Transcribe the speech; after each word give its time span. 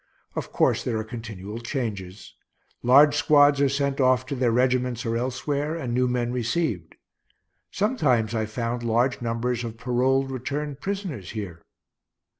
Of 0.35 0.51
course 0.51 0.83
there 0.83 0.97
are 0.97 1.03
continual 1.03 1.59
changes. 1.59 2.33
Large 2.81 3.15
squads 3.15 3.61
are 3.61 3.69
sent 3.69 4.01
off 4.01 4.25
to 4.25 4.35
their 4.35 4.49
regiments 4.51 5.05
or 5.05 5.15
elsewhere, 5.15 5.75
and 5.75 5.93
new 5.93 6.07
men 6.07 6.31
received. 6.33 6.95
Sometimes 7.69 8.33
I 8.33 8.47
found 8.47 8.81
large 8.81 9.21
numbers 9.21 9.63
of 9.63 9.77
paroled 9.77 10.31
returned 10.31 10.81
prisoners 10.81 11.29
here. 11.33 11.61